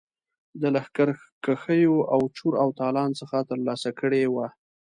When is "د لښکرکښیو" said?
0.61-1.97